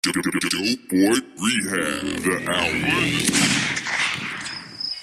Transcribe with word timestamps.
Dope 0.00 0.14
Boy 0.14 1.18
Rehab, 1.42 2.22
the 2.22 2.34
album. 2.46 2.82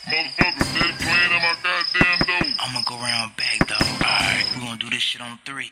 Motherfucker 0.08 0.64
steady 0.64 0.94
playing 1.00 1.32
on 1.34 1.42
my 1.42 1.56
goddamn 1.62 2.20
door. 2.26 2.54
I'ma 2.62 2.82
go 2.88 2.96
round 2.96 3.36
back, 3.36 3.68
dog. 3.68 3.82
Alright, 3.82 4.46
we 4.56 4.62
gonna 4.62 4.78
do 4.78 4.90
this 4.90 5.02
shit 5.02 5.20
on 5.20 5.38
three. 5.46 5.72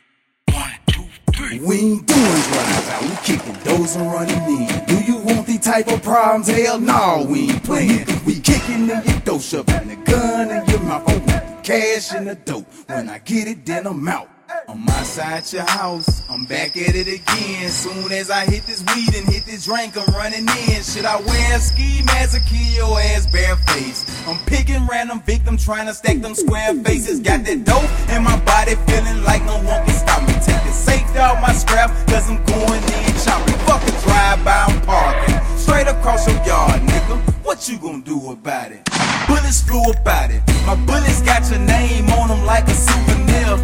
One, 0.51 0.71
two, 0.87 1.05
three. 1.33 1.59
We 1.61 1.75
ain't 1.77 2.05
doing 2.05 2.19
drive 2.19 2.89
out, 2.89 3.01
we 3.03 3.15
kicking 3.23 3.53
those 3.63 3.95
and 3.95 4.11
running 4.11 4.67
in. 4.67 4.85
Do 4.87 4.99
you 5.05 5.19
want 5.19 5.47
these 5.47 5.61
type 5.61 5.87
of 5.87 6.03
problems? 6.03 6.49
Hell 6.49 6.79
no, 6.81 7.25
we 7.29 7.49
ain't 7.49 7.63
playing. 7.63 8.05
We 8.25 8.41
kicking 8.41 8.89
in 8.89 9.03
your 9.05 9.19
dope, 9.23 9.41
shoving 9.41 9.87
the 9.87 9.95
gun 10.03 10.51
in 10.51 10.65
your 10.67 10.81
mouth. 10.81 11.07
I 11.07 11.13
want 11.13 11.27
the 11.27 11.59
cash 11.63 12.13
in 12.13 12.25
the 12.25 12.35
dope. 12.35 12.67
When 12.87 13.07
I 13.07 13.19
get 13.19 13.47
it, 13.47 13.65
then 13.65 13.87
I'm 13.87 14.05
out. 14.05 14.32
I'm 14.73 14.89
outside 14.89 15.53
your 15.53 15.69
house, 15.69 16.23
I'm 16.31 16.45
back 16.45 16.75
at 16.75 16.95
it 16.95 17.05
again. 17.05 17.69
Soon 17.69 18.11
as 18.11 18.31
I 18.31 18.45
hit 18.45 18.65
this 18.65 18.81
weed 18.81 19.13
and 19.13 19.29
hit 19.29 19.45
this 19.45 19.65
drink, 19.65 19.95
I'm 19.95 20.11
running 20.15 20.49
in. 20.49 20.81
Should 20.81 21.05
I 21.05 21.21
wear 21.21 21.57
a 21.57 21.59
ski 21.59 22.01
mask 22.03 22.35
or 22.35 22.43
kill 22.49 22.73
your 22.73 22.99
ass 22.99 23.27
barefaced? 23.27 24.09
I'm 24.27 24.39
picking 24.47 24.87
random 24.87 25.21
victims, 25.21 25.63
trying 25.63 25.85
to 25.85 25.93
stack 25.93 26.21
them 26.21 26.33
square 26.33 26.73
faces. 26.81 27.19
Got 27.19 27.45
that 27.45 27.65
dope 27.65 27.85
in 28.09 28.23
my 28.23 28.35
body, 28.49 28.73
feeling 28.89 29.21
like 29.21 29.45
no 29.45 29.61
one 29.61 29.85
can 29.85 29.93
stop 29.93 30.25
me. 30.25 30.33
Take 30.41 30.63
the 30.65 30.73
safety 30.73 31.19
out 31.19 31.39
my 31.39 31.53
scrap, 31.53 31.91
cause 32.07 32.27
I'm 32.27 32.43
going 32.45 32.81
in 32.81 33.13
chopping. 33.21 33.53
Fuck 33.69 33.85
a 33.85 33.93
drive 34.01 34.43
by, 34.43 34.57
I'm 34.73 34.81
parking. 34.81 35.37
Straight 35.55 35.85
across 35.85 36.25
your 36.25 36.43
yard, 36.47 36.81
nigga. 36.81 37.21
What 37.45 37.69
you 37.69 37.77
gonna 37.77 38.01
do 38.01 38.31
about 38.31 38.71
it? 38.71 38.89
Bullets 39.27 39.61
flew 39.61 39.83
about 39.83 40.31
it. 40.31 40.41
My 40.65 40.73
bullets 40.73 41.21
got 41.21 41.47
your 41.51 41.59
name 41.59 42.09
on 42.09 42.29
them 42.29 42.43
like 42.47 42.67
a 42.67 42.73
souvenir. 42.73 43.62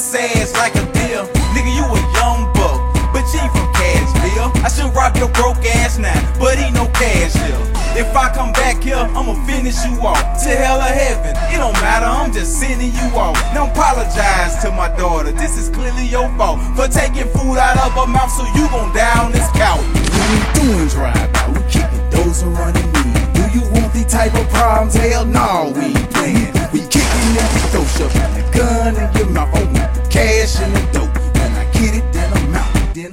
My 0.00 0.12
barrel 0.12 0.30
smoking, 0.30 0.40
drop 0.40 0.40
your 0.40 0.40
pussy 0.40 0.40
ass 0.40 0.52
like 0.54 0.74
a 0.74 0.84
deal. 0.92 1.26
Nigga, 1.52 1.72
you 1.76 1.84
a 1.84 2.00
young 2.16 2.52
buck, 2.54 2.80
but 3.12 3.24
you 3.32 3.40
ain't 3.40 3.52
from 3.52 3.68
Cashville. 3.74 4.50
I 4.64 4.68
should 4.68 4.94
rob 4.96 5.16
your 5.16 5.28
broke 5.28 5.64
ass 5.76 5.98
now, 5.98 6.16
but 6.38 6.58
he 6.58 6.70
no 6.70 6.86
cash 6.88 7.34
here. 7.34 7.60
If 7.96 8.16
I 8.16 8.32
come 8.32 8.52
back 8.52 8.82
here, 8.82 8.96
I'ma 8.96 9.34
finish 9.44 9.84
you 9.84 10.00
off 10.00 10.42
to 10.44 10.48
hell 10.48 10.78
or 10.80 10.88
heaven. 10.88 11.36
It 11.52 11.58
don't 11.58 11.74
matter, 11.84 12.06
I'm 12.06 12.32
just 12.32 12.58
sending 12.58 12.92
you 12.92 13.16
off. 13.16 13.36
Don't 13.52 13.70
apologize 13.70 14.62
to 14.62 14.70
my 14.72 14.88
daughter. 14.96 15.32
This 15.32 15.58
is 15.58 15.68
clearly 15.68 16.06
your 16.06 16.28
fault 16.36 16.60
for 16.76 16.88
taking 16.88 17.28
food 17.36 17.58
out 17.58 17.76
of 17.76 17.92
her 17.92 18.06
mouth, 18.06 18.30
so 18.30 18.44
you 18.56 18.68
gon' 18.70 18.94
die 18.94 19.18
on 19.20 19.32
this 19.32 19.48
couch. 19.52 19.84
We 19.84 20.00
ain't 20.32 20.54
doing 20.56 20.88
drive 20.88 21.34
out, 21.36 21.48
we 21.52 21.60
kicking 21.68 22.10
those 22.10 22.42
and 22.42 22.56
running 22.56 22.88
in. 22.88 23.32
Do 23.36 23.42
you 23.52 23.62
want 23.72 23.92
these 23.92 24.06
type 24.06 24.34
of 24.34 24.48
problems? 24.48 24.94
Hell 24.94 25.26
no, 25.26 25.72
we 25.76 25.99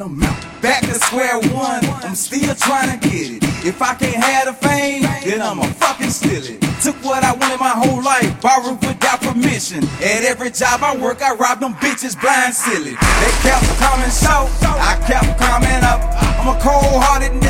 Back 0.07 0.81
to 0.83 0.93
square 0.95 1.37
one, 1.51 1.83
I'm 2.03 2.15
still 2.15 2.55
trying 2.55 2.97
to 2.97 3.09
get 3.09 3.31
it. 3.31 3.43
If 3.65 3.81
I 3.81 3.93
can't 3.95 4.15
have 4.15 4.45
the 4.47 4.53
fame, 4.53 5.03
then 5.03 5.41
I'ma 5.41 5.63
fucking 5.63 6.09
steal 6.09 6.43
it. 6.43 6.61
Took 6.81 6.95
what 7.03 7.23
I 7.23 7.33
wanted 7.33 7.59
my 7.59 7.75
whole 7.75 8.01
life, 8.01 8.41
borrowed 8.41 8.79
without 8.85 9.19
permission. 9.21 9.83
At 9.99 10.23
every 10.23 10.51
job 10.51 10.81
I 10.81 10.95
work, 10.95 11.21
I 11.21 11.35
rob 11.35 11.59
them 11.59 11.73
bitches 11.75 12.19
blind 12.19 12.53
silly. 12.53 12.95
They 12.95 13.31
kept 13.43 13.67
coming 13.83 14.09
short, 14.09 14.47
I 14.63 14.95
kept 15.05 15.37
coming 15.39 15.83
up. 15.83 15.99
I'm 16.39 16.55
a 16.55 16.59
cold-hearted 16.61 17.33
nigga 17.41 17.46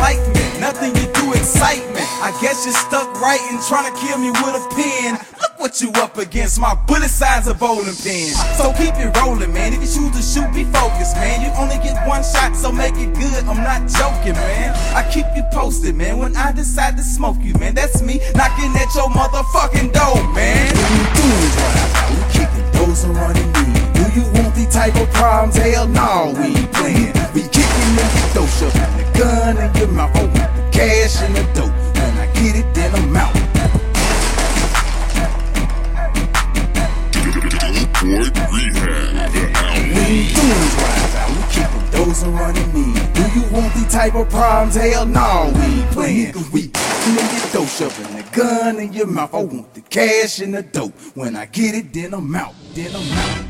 like 0.00 0.20
me. 0.34 0.42
Nothing 0.58 0.96
you 0.96 1.06
do 1.12 1.32
excite 1.32 1.84
me. 1.94 2.04
I 2.24 2.36
guess 2.40 2.64
you're 2.64 2.74
stuck 2.74 3.08
writing, 3.20 3.60
trying 3.68 3.88
to 3.88 3.94
kill 4.00 4.18
me 4.18 4.30
with 4.32 4.56
a 4.56 4.64
pen. 4.74 5.14
Look 5.40 5.54
what 5.60 5.80
you 5.80 5.92
up 6.00 6.18
against. 6.18 6.60
My 6.60 6.74
bullet 6.88 7.08
size 7.08 7.46
a 7.46 7.54
bowling 7.54 7.96
pin. 8.04 8.32
So 8.56 8.72
keep 8.76 8.96
it 8.96 9.14
rolling, 9.16 9.52
man. 9.52 9.72
If 9.72 9.80
you 9.80 9.88
choose 9.88 10.12
to 10.16 10.22
shoot, 10.24 10.48
be 10.52 10.64
focused, 10.72 11.16
man. 11.16 11.40
You 11.40 11.50
only 11.56 11.76
get 11.84 11.96
one 12.08 12.22
shot, 12.24 12.56
so 12.56 12.72
make 12.72 12.96
it 12.96 13.14
good. 13.14 13.44
I'm 13.44 13.62
not 13.62 13.88
joking, 13.88 14.34
man. 14.34 14.76
I 14.96 15.08
keep 15.12 15.26
you 15.36 15.44
posted, 15.52 15.94
man. 15.94 16.18
When 16.18 16.36
I 16.36 16.52
decide 16.52 16.96
to 16.96 17.02
smoke 17.02 17.38
you, 17.40 17.54
man, 17.54 17.74
that's 17.74 18.02
me 18.02 18.20
knocking 18.34 18.72
at 18.76 18.92
your 18.94 19.08
motherfucking 19.08 19.92
door, 19.92 20.20
man. 20.34 20.68
What 20.76 20.90
you 20.92 21.04
doing, 21.16 21.52
kicking 22.36 22.68
those 22.72 23.04
and 23.04 23.14
running 23.16 23.48
in. 23.64 23.90
Do 23.96 24.04
you 24.16 24.24
want 24.34 24.54
these 24.54 24.72
type 24.72 24.96
of 24.96 25.08
problems? 25.12 25.56
Hell 25.56 25.86
no, 25.88 26.02
we 26.02 26.09
Dope 38.10 38.34
Boy 38.34 38.66
Rehab, 38.74 39.32
the 39.32 39.50
album. 39.54 39.98
Ain't 40.02 40.34
doing 40.34 40.68
drive 40.74 41.14
out, 41.14 41.30
we 41.30 41.42
kicking 41.54 41.90
those 41.92 42.22
and 42.24 42.34
running 42.34 42.70
in. 42.74 43.12
Do 43.12 43.22
you 43.38 43.46
want 43.52 43.72
these 43.74 43.92
type 43.92 44.14
of 44.16 44.28
problems? 44.28 44.74
Hell 44.74 45.06
no, 45.06 45.52
we 45.54 45.60
ain't 45.60 45.90
playing. 45.92 46.34
We 46.52 46.62
in 47.06 47.14
your 47.14 47.52
dope, 47.52 47.68
shoving 47.68 48.16
the 48.16 48.28
gun 48.32 48.80
in 48.80 48.92
your 48.92 49.06
mouth. 49.06 49.32
I 49.32 49.44
want 49.44 49.74
the 49.74 49.82
cash 49.82 50.40
in 50.40 50.50
the 50.50 50.62
dope. 50.62 50.92
When 51.14 51.36
I 51.36 51.46
get 51.46 51.76
it, 51.76 51.92
then 51.92 52.12
I'm 52.14 52.34
out, 52.34 52.54
then 52.74 52.90
I'm 52.96 53.12
out. 53.12 53.40